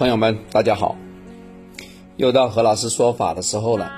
[0.00, 0.96] 朋友们，大家好！
[2.16, 3.92] 又到何老师说法的时候了。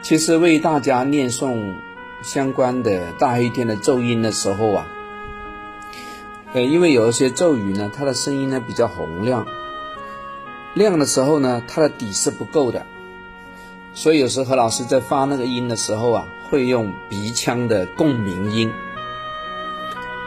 [0.00, 1.74] 其实为大家念诵
[2.22, 4.86] 相关的大黑天的咒音的时候啊，
[6.52, 9.44] 呃，因为有一些咒语呢，它的声音呢比较洪亮，
[10.74, 12.86] 亮的时候呢，它的底是不够的，
[13.92, 18.70] 所以有时何老师在发那个音的时候啊，会用鼻腔的共鸣音。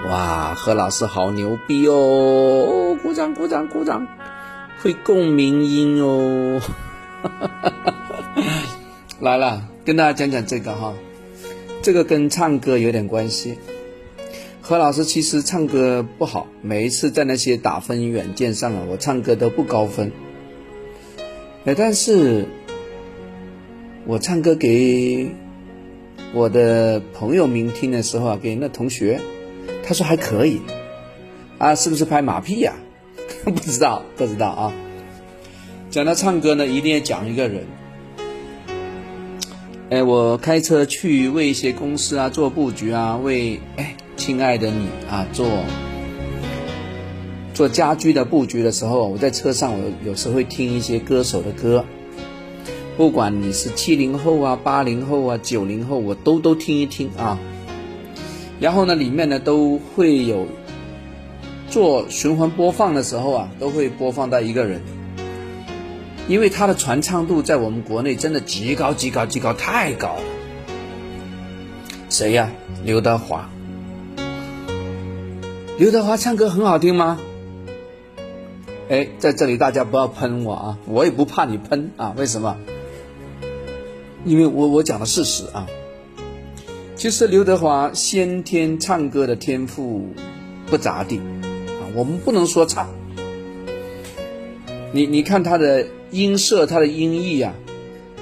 [0.10, 2.98] 哇，何老师好牛逼哦！
[3.02, 4.06] 鼓掌，鼓掌，鼓掌！
[4.84, 6.60] 会共鸣音哦，
[9.22, 10.94] 来了，跟大家讲讲这个哈，
[11.82, 13.58] 这个跟唱歌有点关系。
[14.62, 20.12] 何老师其实唱歌不好，每一次在那些打分软件上啊，我唱歌都不高分。
[21.64, 22.46] 哎，但是
[24.06, 25.32] 我唱歌给
[26.34, 29.22] 我的朋友们听的时候啊，给那同学，
[29.82, 30.60] 他说还可以，
[31.58, 32.74] 啊，是不是拍马屁呀？
[33.52, 34.74] 不知道，不知道啊。
[35.90, 37.66] 讲到唱歌呢，一定要讲一个人。
[39.90, 45.48] 哎，我开车去为一些公司啊做布局啊，为哎亲爱的你啊做
[47.54, 51.86] 做家居的布局的时候，我在车上，我有时会听一些歌手的歌。
[52.96, 57.38] 不管你是七零后啊、八零后啊、九零后，我都都听一听啊。
[58.60, 60.48] 然后呢，里面呢都会有。
[61.74, 64.80] 做循环播放的时候啊，都会播放到一个人，
[66.28, 70.22] 因为他的传唱度在我们国内真的极高极高极高，太高了。
[72.12, 72.52] 谁呀？
[72.86, 73.50] 刘德华。
[75.80, 77.20] 刘德华唱歌很好听吗？
[78.90, 82.14] 哎，在这里大家不要喷我啊，我也不怕你喷啊。
[82.16, 82.56] 为什么？
[84.26, 85.66] 因为我我讲的事实啊。
[86.96, 90.14] 其实刘德华先天唱歌的天赋
[90.68, 91.20] 不咋地。
[91.96, 92.88] 我们不能说差，
[94.92, 97.54] 你你看他的音色，他的音域啊，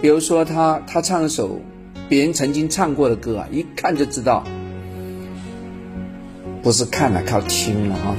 [0.01, 1.59] 比如说他他唱一首
[2.09, 4.43] 别人曾经唱过的歌啊，一看就知道
[6.61, 8.15] 不是看了靠听了啊。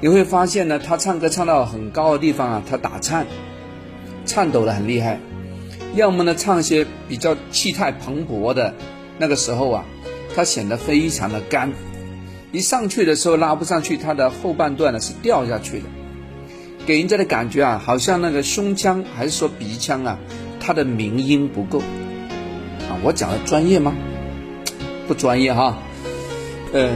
[0.00, 3.26] 你会发现呢，他唱歌唱到很高的地方啊，他打颤，
[4.24, 5.18] 颤抖的很厉害；
[5.94, 8.74] 要么呢，唱一些比较气态蓬勃的
[9.18, 9.84] 那个时候啊，
[10.34, 11.72] 他显得非常的干。
[12.56, 15.84] 一上去的时候拉不上去，它的后半段呢是掉下去的，
[16.86, 20.18] 给人家的感觉啊，好像那个胸腔还是说鼻腔啊，
[20.58, 22.96] 它的鸣音不够啊。
[23.02, 23.94] 我讲的专业吗？
[25.06, 25.76] 不专业哈。
[26.72, 26.90] 呃，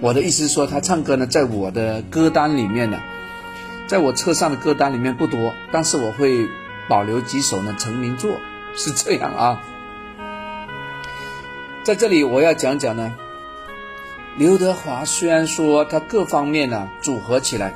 [0.00, 2.98] 我的意思是说，他唱歌呢，在我的歌单里面呢，
[3.86, 6.48] 在我车上的歌单里面不多，但是我会
[6.88, 8.32] 保留几首呢成名作，
[8.74, 9.62] 是这样啊。
[11.84, 13.14] 在这里我要讲讲呢。
[14.36, 17.72] 刘德华虽然说他各方面呢组合起来，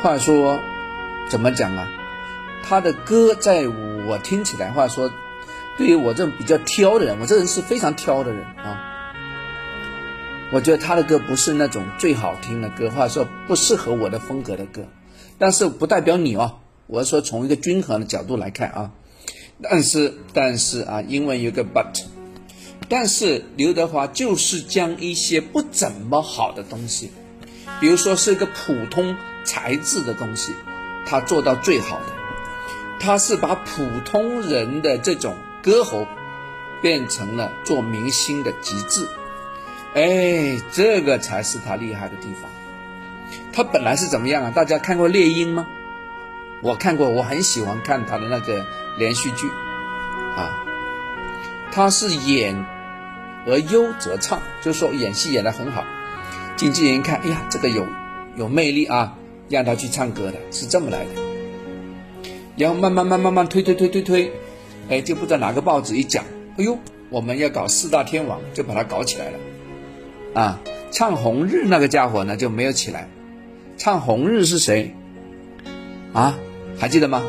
[0.00, 0.58] 话说
[1.28, 1.86] 怎么讲啊？
[2.62, 3.68] 他的歌在
[4.06, 5.10] 我听起来，话说
[5.76, 8.80] 对于我这种比较挑的人，我这人是非常挑的人啊。
[10.50, 14.86] 我觉得他的歌不是那种最好听的歌，或者说不适合我的风格的歌，
[15.38, 16.60] 但是不代表你哦。
[16.86, 18.92] 我是说从一个均衡的角度来看啊。
[19.60, 22.02] 但是但是啊，英文有个 but。
[22.88, 27.10] 但是刘德华就是将一些不怎么好的东西，
[27.80, 30.52] 比如说是一个普通材质的东西，
[31.06, 32.06] 他做到最好的，
[33.00, 36.06] 他是把普通人的这种歌喉
[36.82, 39.08] 变成了做明星的极致，
[39.94, 42.50] 哎，这个才是他厉害的地方。
[43.52, 44.50] 他本来是怎么样啊？
[44.50, 45.66] 大家看过《猎鹰》吗？
[46.62, 48.64] 我看过，我很喜欢看他的那个
[48.98, 49.48] 连续剧，
[50.36, 50.62] 啊，
[51.72, 52.73] 他是演。
[53.46, 55.84] 而优则唱，就是说演戏演得很好，
[56.56, 57.86] 经纪人一看，哎呀，这个有
[58.36, 59.18] 有魅力啊，
[59.48, 61.10] 让他去唱歌的，是这么来的。
[62.56, 64.32] 然后慢慢慢慢慢推推推推推，
[64.88, 66.24] 哎，就不知道哪个报纸一讲，
[66.56, 66.78] 哎呦，
[67.10, 69.38] 我们要搞四大天王，就把它搞起来了。
[70.34, 70.60] 啊，
[70.90, 73.08] 唱红日那个家伙呢就没有起来，
[73.76, 74.94] 唱红日是谁？
[76.12, 76.38] 啊，
[76.78, 77.22] 还记得吗？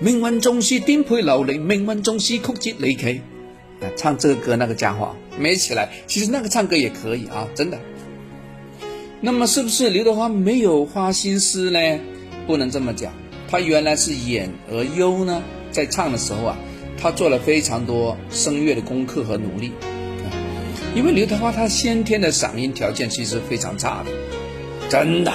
[0.00, 3.22] 命运总是颠沛流离，命运总是曲折离奇。
[3.96, 7.78] 唱这个歌那个家伙没起来，其实那个唱歌也可以啊，真的。
[9.20, 11.78] 那么是不是刘德华没有花心思呢？
[12.46, 13.12] 不能这么讲，
[13.48, 16.58] 他原来是演而优呢，在唱的时候啊，
[16.98, 19.72] 他做了非常多声乐的功课和努力。
[20.94, 24.10] 因为刘德华他先天的嗓音条件其实非常差的，
[24.88, 25.32] 真的。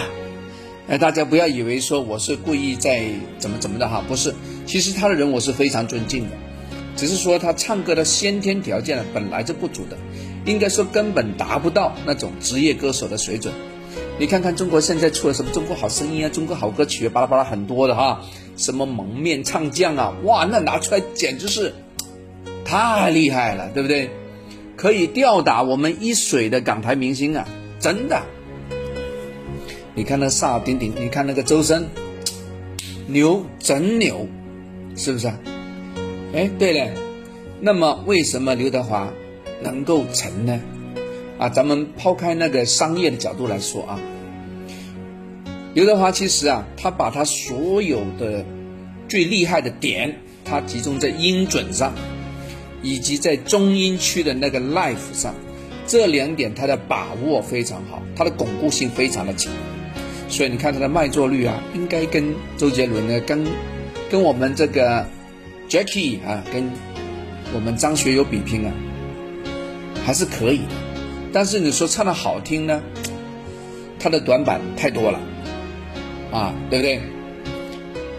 [0.87, 3.05] 哎，大家不要以为说我是故意在
[3.39, 4.33] 怎么怎么的哈，不是，
[4.65, 6.35] 其实他的人我是非常尊敬的。
[6.95, 9.97] 只是说他唱歌的先天条件呢本来就不足的，
[10.45, 13.53] 应该说根本达不到那种职业歌手的水准。
[14.17, 18.21] 你看看中国现在出了什么《中国好声音》啊，《中国好歌曲》啊，巴拉巴拉很多的哈，
[18.55, 21.73] 什么蒙面唱将啊，哇，那拿出来简直是
[22.63, 24.09] 太厉害了，对不对？
[24.77, 27.45] 可以吊打我们一水的港台明星啊，
[27.79, 28.21] 真的。
[29.93, 31.87] 你看那萨顶顶，你看那个周深，
[33.07, 34.27] 牛真牛，
[34.95, 35.31] 是不是？
[36.35, 36.91] 哎，对了，
[37.61, 39.07] 那么为什么刘德华
[39.63, 40.59] 能够成呢？
[41.37, 43.97] 啊，咱们抛开那个商业的角度来说啊，
[45.73, 48.43] 刘德华其实啊，他把他所有的
[49.07, 51.93] 最厉害的点，他集中在音准上，
[52.83, 55.33] 以及在中音区的那个 life 上，
[55.87, 59.53] 这两点他的把握非常好，他的巩固性非常的强，
[60.27, 63.45] 所以你看他的卖座率啊，应该跟周杰伦呢，跟
[64.11, 65.07] 跟我们这个
[65.69, 66.69] Jackie 啊，跟
[67.53, 68.71] 我们张学友比拼啊，
[70.05, 70.61] 还是可以。
[71.33, 72.81] 但是你说唱的好听呢，
[73.99, 75.19] 他的短板太多了，
[76.31, 77.01] 啊，对不对？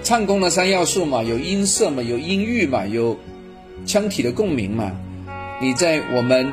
[0.02, 3.18] 唱功的三要素嘛，有音色嘛，有音域嘛，有
[3.84, 4.92] 腔体的共鸣嘛。
[5.60, 6.52] 你在我们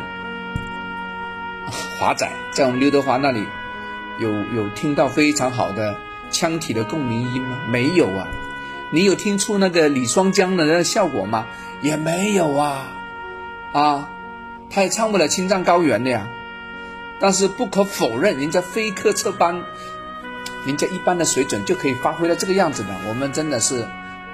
[1.99, 3.43] 华仔，在我们刘德华那里，
[4.19, 5.95] 有有听到非常好的
[6.31, 7.59] 腔体的共鸣音吗？
[7.69, 8.27] 没有啊。
[8.93, 11.47] 你有听出那个李双江的那个效果吗？
[11.81, 12.91] 也没有啊。
[13.73, 14.09] 啊，
[14.69, 16.29] 他也唱不了青藏高原的呀。
[17.19, 19.63] 但是不可否认，人家非科测班，
[20.67, 23.87] 人家一般的水准就可以发挥到这个样子的，我们真的是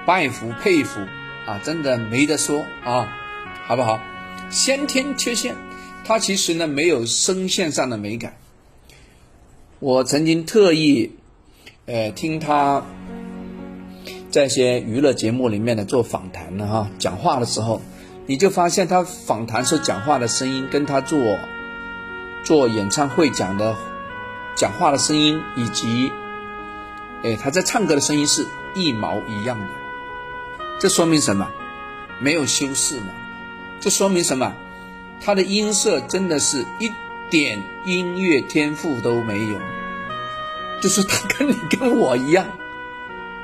[0.04, 1.00] 拜服佩服
[1.46, 3.16] 啊，真的没得说啊，
[3.64, 3.98] 好不好？
[4.50, 5.54] 先天缺陷，
[6.04, 8.36] 他其实呢没有声线上的美感。
[9.78, 11.12] 我曾经特意，
[11.86, 12.84] 呃，听他
[14.30, 17.80] 在一些娱乐节目里面呢做访谈呢，哈，讲话的时候，
[18.26, 21.18] 你就发现他访谈时讲话的声音跟他做。
[22.42, 23.76] 做演唱会讲的
[24.56, 26.10] 讲话的声音，以及
[27.22, 29.66] 哎他在唱歌的声音是一毛一样的，
[30.80, 31.46] 这说明什么？
[32.18, 33.08] 没有修饰嘛？
[33.78, 34.54] 这说明什么？
[35.20, 36.90] 他的音色真的是一
[37.30, 39.58] 点音乐天赋都没有，
[40.80, 42.46] 就是他跟你跟我一样，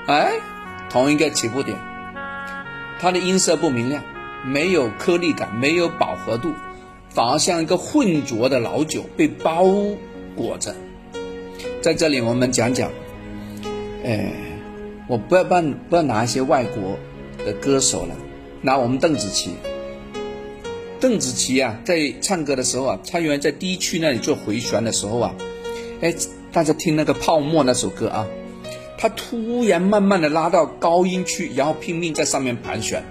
[0.06, 0.40] 哎，
[0.90, 1.76] 同一个起步点，
[2.98, 4.02] 他的音色不明亮，
[4.44, 6.52] 没有颗粒感，没有饱和度。
[7.10, 9.64] 反而像一个浑浊的老酒被包
[10.34, 10.74] 裹着，
[11.80, 12.90] 在这里我们讲讲，
[14.04, 14.32] 哎，
[15.08, 16.98] 我不要办不要拿一些外国
[17.44, 18.14] 的歌手了，
[18.60, 19.52] 拿我们邓紫棋。
[21.00, 25.34] 邓紫棋啊，在唱歌的时候啊，她原来在低区那里做回旋的时候啊，
[26.00, 26.14] 哎，
[26.52, 28.26] 大家听那个泡沫那首歌啊，
[28.98, 33.04] 他突然慢慢的拉到高音区，然后拼命在上面盘旋，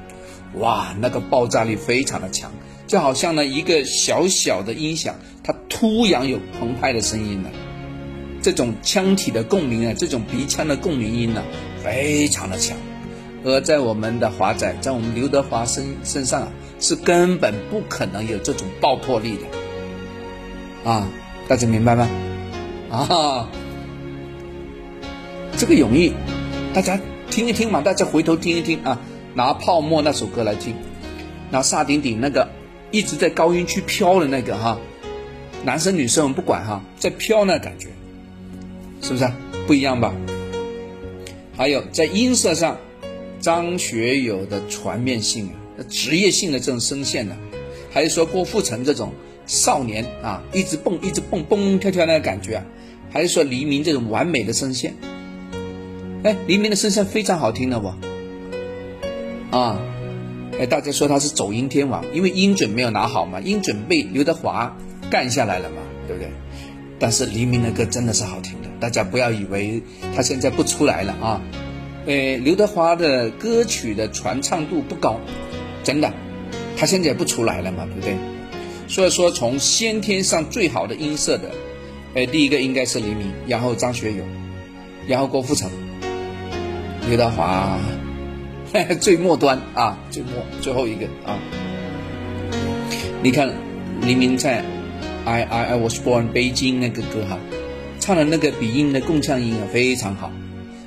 [0.56, 2.52] 哇，那个爆炸力非常的强。
[2.88, 7.50] 就好像呢，一个小小的音响，它突然有澎湃的声音了。
[8.42, 11.44] 这种腔体的共鸣啊，这种鼻腔的共鸣音呢，
[11.84, 12.78] 非常的强。
[13.44, 20.90] 而在我们的华仔，在我们刘德华身身上啊，是根本不可能有这种爆破力的。
[20.90, 21.08] 啊，
[21.48, 22.08] 大家明白吗？
[22.92, 23.50] 啊，
[25.58, 26.14] 这个容易，
[26.74, 27.00] 大家
[27.32, 29.02] 听一听嘛，大家回头听一听啊，
[29.34, 30.76] 拿《泡沫》那首歌来听，
[31.50, 32.50] 拿萨顶顶那个。
[32.92, 34.80] 一直在高音区飘的那个哈，
[35.66, 37.90] 男生女生我们不管哈，在飘那感觉，
[39.02, 39.30] 是不是
[39.68, 40.16] 不一样吧？
[41.58, 42.78] 还有在音色上，
[43.42, 47.36] 张学友的全面性啊，职业性的这种声线呢，
[47.92, 49.12] 还是说郭富城这种
[49.46, 52.66] 少年啊，一直蹦一直蹦蹦跳跳那个感觉啊，
[53.10, 54.94] 还是说黎明这种完美的声线？
[56.26, 57.94] 哎，黎明的声线非常好听的不？
[59.56, 59.80] 啊。
[60.60, 64.76] 哎，大家说他是走音天王，因为音准没有拿好嘛，音准被刘德华
[65.12, 65.78] 干下来了嘛，
[66.08, 66.32] 对不对？
[66.98, 69.84] 但是黎明的歌真的是好听的，大家不要以为
[70.16, 71.42] 他现在不出来了啊。
[72.08, 75.20] 哎，刘德华的歌曲的传唱度不高，
[75.84, 76.12] 真的，
[76.76, 78.16] 他现在也不出来了嘛，对不对？
[78.88, 81.52] 所以说，从先天上最好的音色的，
[82.16, 84.24] 哎，第一个应该是黎明，然后张学友，
[85.08, 85.70] 然后郭富城，
[87.08, 87.78] 刘德华。
[89.00, 91.40] 最末端啊，最末最后一个啊！
[93.24, 93.50] 你看
[94.02, 94.62] 黎明在
[95.24, 97.38] 《I I I Was Born》北京那个歌哈，
[98.02, 100.30] 唱的那个鼻音的共腔音啊非常好。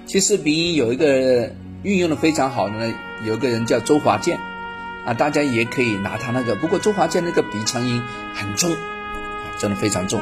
[0.05, 1.51] 其实鼻音有一个
[1.83, 2.95] 运用的非常好的呢，
[3.25, 4.39] 有个人叫周华健
[5.07, 6.57] 啊，大家也可以拿他那个。
[6.57, 8.03] 不过周华健那个鼻腔音
[8.35, 8.71] 很重，
[9.59, 10.21] 真的非常重。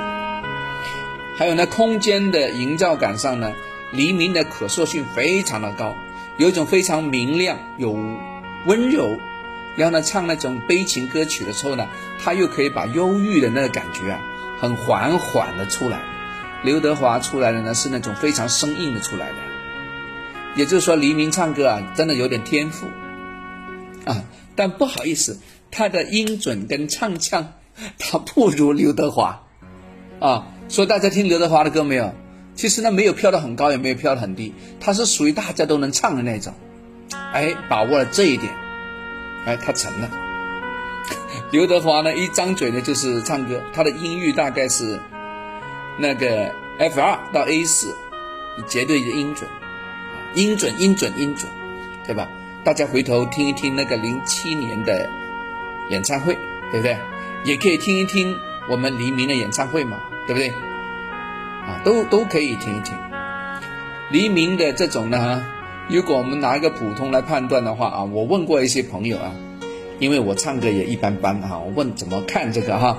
[1.36, 3.54] 还有呢，空间的营造感上呢，
[3.92, 5.94] 黎明的可塑性非常的高。
[6.38, 7.92] 有一种非常明亮、有
[8.66, 9.18] 温柔，
[9.76, 11.88] 然后呢，唱那种悲情歌曲的时候呢，
[12.22, 14.20] 他又可以把忧郁的那个感觉啊，
[14.60, 16.02] 很缓缓的出来，
[16.62, 19.36] 刘德华出来的呢是那种非常生硬的出来的，
[20.56, 22.86] 也就是说黎明唱歌啊真的有点天赋
[24.04, 24.24] 啊，
[24.54, 25.40] 但不好意思，
[25.70, 27.54] 他的音准跟唱腔
[27.98, 29.42] 他不如刘德华
[30.20, 30.48] 啊。
[30.68, 32.12] 所以大家听刘德华的歌没有？
[32.56, 36.52] 其实呢没有飘得很高，也没有飘得很低，他是属于大家都能唱的那种。
[37.32, 38.52] 哎，把握了这一点，
[39.44, 40.10] 哎，他成了。
[41.52, 44.98] 刘德华呢一张嘴呢就是唱歌，他的音域大概是。
[45.98, 47.96] 那个 F 二到 A 四，
[48.68, 49.48] 绝对的音准，
[50.34, 51.50] 音准音准音准，
[52.04, 52.28] 对吧？
[52.64, 55.08] 大家回头听一听那个零七年的
[55.88, 56.36] 演唱会，
[56.70, 56.98] 对不对？
[57.44, 58.36] 也可以听一听
[58.68, 60.52] 我们黎明的演唱会嘛，对不对？
[61.66, 62.96] 啊，都都可以听一听。
[64.10, 65.44] 黎明的这种呢，
[65.88, 69.34] 如果我们拿一个普通来判断的话啊，我问过一些朋友啊，
[69.98, 72.98] 因为我唱歌也一般般啊，我问怎么看这个哈？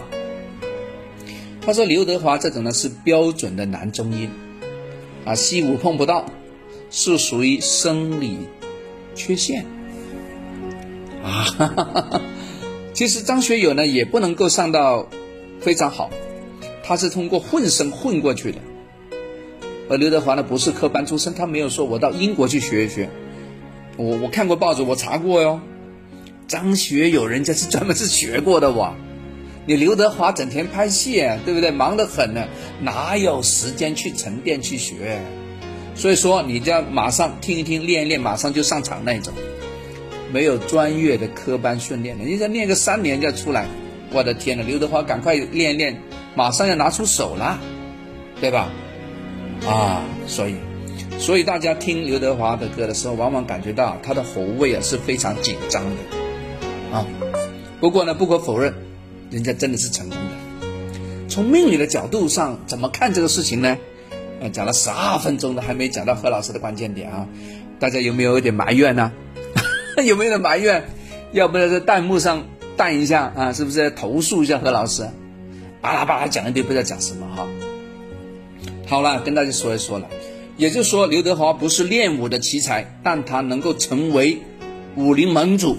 [1.61, 4.29] 他说：“刘德华这种呢是标准的男中音，
[5.25, 6.25] 啊，西五碰不到，
[6.89, 8.37] 是属于生理
[9.15, 9.65] 缺陷
[11.21, 12.21] 啊。
[12.93, 15.07] 其实张学友呢也不能够上到
[15.59, 16.09] 非常好，
[16.87, 18.59] 他是通过混声混过去的。
[19.89, 23.09] 而刘德华呢不是科班出身，他没有说我到英国去学一学。
[23.97, 25.59] 我我看过报纸，我查过哟，
[26.47, 28.95] 张学友人家是专门是学过的哇。”
[29.67, 31.71] 你刘德华整天拍戏，对不对？
[31.71, 32.47] 忙得很呢，
[32.81, 35.19] 哪有时间去沉淀去学？
[35.93, 39.33] 所以说，你就要马上听一听，练一练，马上就上场那种，
[40.31, 43.67] 没有专业的科班训练的，人家练个三年就出来。
[44.13, 46.01] 我的天呐，刘德华赶快练一练，
[46.37, 47.57] 马上要拿出手了，
[48.39, 48.69] 对吧？
[49.65, 50.55] 啊，所以，
[51.17, 57.03] 所以大家听刘德华的歌的时候，往往感觉到他的喉位啊是非常紧张的，啊。
[57.79, 58.71] 不过呢，不可否认。
[59.31, 61.27] 人家真的是成功的。
[61.27, 63.75] 从命理的角度上怎么看这个事情呢？
[64.53, 67.27] 讲了十二分钟了，还没讲到何老师的关键点啊！
[67.79, 69.11] 大家有没有一点埋怨呢？
[70.05, 70.85] 有没有点埋怨？
[71.31, 72.45] 要不要在弹幕上
[72.77, 73.51] 弹一下啊？
[73.53, 75.09] 是不是投诉一下何老师？
[75.81, 77.47] 巴拉巴拉讲一堆，不知道讲什么哈。
[78.87, 80.07] 好了，跟大家说一说了，
[80.57, 84.39] 也就是说，刘德华不是练武的奇才，但他能够成为
[84.95, 85.77] 武林盟主，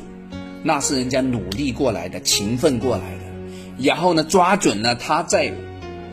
[0.63, 3.85] 那是人家努力过来的，勤奋过来的。
[3.85, 5.53] 然后呢，抓准了他在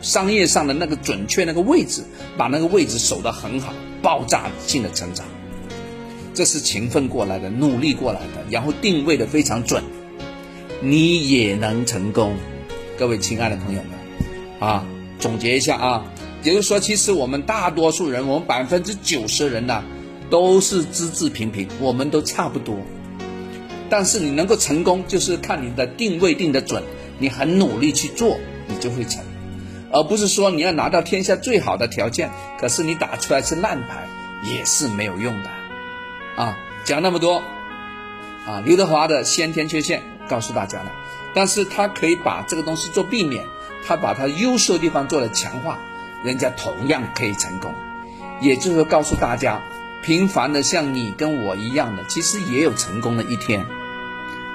[0.00, 2.02] 商业上的那个准确那个位置，
[2.36, 5.26] 把那个位置守得很好，爆炸性的成长，
[6.32, 9.82] 这是勤奋过来的，努力过来的，然后定位的非常准，
[10.80, 12.36] 你也能成功。
[12.98, 14.84] 各位亲爱的朋友们，啊，
[15.18, 16.04] 总结一下啊，
[16.42, 19.84] 也就是说，其实我们大多数人，我们百分之九十人呢，
[20.30, 22.78] 都是资质平平，我们都差不多，
[23.90, 26.82] 但是你能够成功，就是看你的定位定的准。
[27.18, 29.24] 你很努力去做，你就会成，
[29.90, 34.06] 而不是说你要拿到天下最好的条件，可是你打出来是烂牌，
[34.44, 35.50] 也是没有用的。
[36.36, 37.42] 啊，讲那么多，
[38.46, 40.92] 啊，刘德华的先天缺陷告诉大家了，
[41.36, 43.44] 但是他可以把这个东西做避免，
[43.86, 45.78] 他把他优秀的地方做了强化，
[46.24, 47.74] 人家同样可以成功。
[48.40, 49.60] 也就是，告诉大家，
[50.02, 53.66] 平凡的像你跟我一样的，其实也有成功的一天。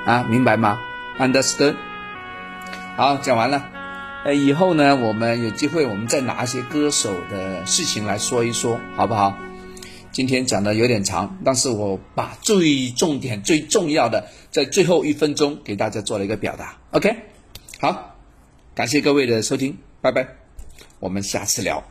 [0.08, 0.80] 啊，明白吗
[1.20, 1.76] ？Understood？
[2.98, 3.64] 好，讲完了。
[4.26, 9.38] 呃，以后呢，我们有机会，我们再拿一些歌手的事情来说一说，好不好？
[10.12, 16.78] 今天讲的有点长，但是我把最重点、最重要的，在最后一分钟给大家做了一个表达。
[16.92, 17.16] OK，
[17.80, 18.16] 好，
[18.76, 20.28] 感谢各位的收听，拜拜，
[21.00, 21.91] 我们下次聊。